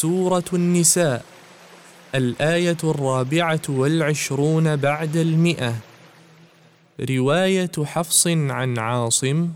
سورة 0.00 0.44
النساء 0.52 1.24
الآية 2.14 2.76
الرابعة 2.84 3.60
والعشرون 3.68 4.76
بعد 4.76 5.16
المئة. 5.16 5.74
رواية 7.00 7.72
حفص 7.84 8.26
عن 8.26 8.78
عاصم 8.78 9.48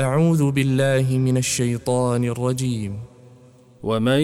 أعوذ 0.00 0.50
بالله 0.50 1.18
من 1.18 1.36
الشيطان 1.36 2.24
الرجيم. 2.24 2.98
ومن 3.82 4.20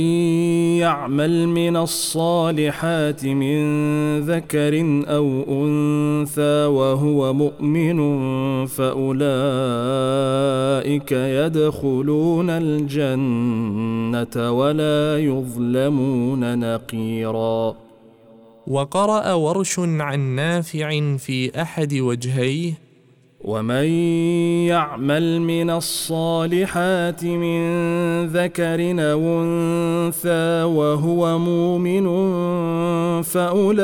يعمل 0.76 1.48
من 1.48 1.76
الصالحات 1.76 3.24
من 3.24 3.64
ذكر 4.20 5.04
أو 5.08 5.44
أنثى 5.48 6.64
وهو 6.64 7.32
مؤمن 7.32 7.96
فأولئك 8.66 9.22
يدخلون 11.12 12.50
الجنة 12.50 14.52
ولا 14.52 15.18
يظلمون 15.18 16.58
نقيرا. 16.58 17.76
وقرأ 18.66 19.32
ورش 19.32 19.78
عن 19.78 20.20
نافع 20.20 21.16
في 21.16 21.62
أحد 21.62 21.94
وجهيه 21.94 22.85
ومن 23.40 23.84
يعمل 24.66 25.40
من 25.40 25.70
الصالحات 25.70 27.24
من 27.24 27.60
ذكر 28.26 28.80
أو 29.12 29.42
أنثى 29.42 30.62
وهو 30.62 31.38
مؤمن 31.38 32.06
فأولئك 33.22 33.74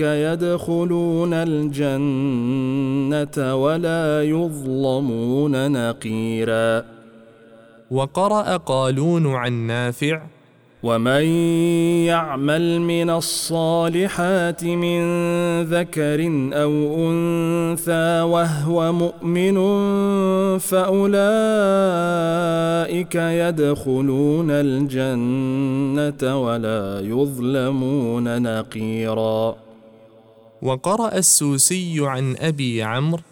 يدخلون 0.00 1.34
الجنة 1.34 2.56
ولا 3.56 4.22
يظلمون 4.22 5.72
نقيرا. 5.72 6.84
وقرأ 7.90 8.56
قالون 8.56 9.34
عن 9.34 9.52
نافع 9.52 10.22
ومن 10.82 11.24
يعمل 12.10 12.80
من 12.80 13.10
الصالحات 13.10 14.64
من 14.64 15.02
ذكر 15.62 16.20
أو 16.52 16.72
أنثى 17.10 18.20
وهو 18.20 18.92
مؤمن 18.92 19.56
فأولئك 20.58 21.14
يدخلون 23.14 24.50
الجنة 24.50 26.42
ولا 26.42 27.00
يظلمون 27.00 28.42
نقيرا. 28.42 29.56
وقرأ 30.62 31.18
السوسي 31.18 31.96
عن 32.00 32.36
أبي 32.36 32.82
عمرو 32.82 33.31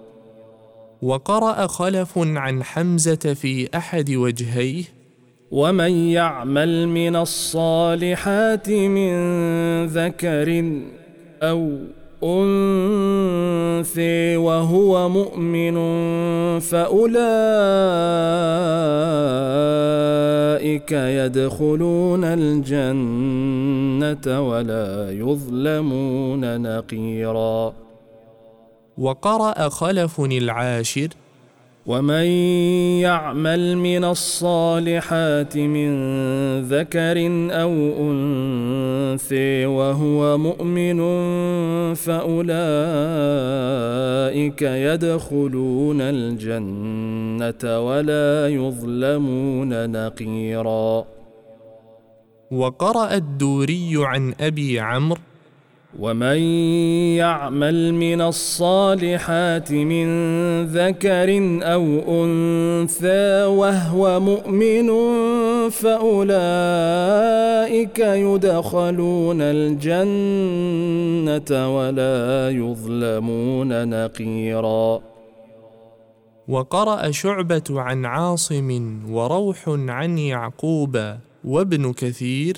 وقرأ 1.01 1.67
خلف 1.67 2.17
عن 2.17 2.63
حمزة 2.63 3.15
في 3.15 3.69
أحد 3.75 4.11
وجهيه 4.11 4.83
ومن 5.51 5.91
يعمل 5.91 6.87
من 6.87 7.15
الصالحات 7.15 8.69
من 8.69 9.15
ذكر 9.85 10.71
أو 11.43 11.77
أنثى 12.23 13.57
وهو 14.37 15.09
مؤمن 15.09 15.75
فأولئك 16.59 17.11
يدخلون 20.91 22.23
الجنة 22.23 23.71
ولا 24.49 25.11
يظلمون 25.11 26.61
نقيرا. 26.61 27.73
وقرأ 29.01 29.69
خلف 29.69 30.19
العاشر. 30.19 31.07
ومن 31.85 32.25
يعمل 33.01 33.77
من 33.77 34.03
الصالحات 34.03 35.57
من 35.57 35.91
ذكر 36.61 37.17
أو 37.51 37.73
أنثى 37.99 39.65
وهو 39.65 40.37
مؤمن 40.37 40.99
فأولئك 41.93 42.61
يدخلون 44.61 46.01
الجنة 46.01 47.79
ولا 47.79 48.47
يظلمون 48.47 49.91
نقيرا. 49.91 51.05
وقرأ 52.51 53.13
الدوري 53.13 53.91
عن 53.95 54.33
أبي 54.41 54.79
عمرو 54.79 55.30
ومن 55.99 56.37
يعمل 57.17 57.93
من 57.93 58.21
الصالحات 58.21 59.71
من 59.71 60.07
ذكر 60.65 61.59
أو 61.63 61.83
انثى 62.07 63.45
وهو 63.45 64.19
مؤمن 64.19 64.89
فاولئك 65.69 66.31
يدخلون 67.99 69.41
الجنه 69.41 70.71
ولا 71.77 72.49
يظلمون 72.49 73.89
نقيرا 73.89 75.01
وقرأ 76.47 77.11
شعبة 77.11 77.63
عن 77.69 78.05
عاصم 78.05 78.99
وروح 79.09 79.69
عن 79.69 80.17
يعقوب 80.17 81.15
وابن 81.43 81.93
كثير 81.93 82.57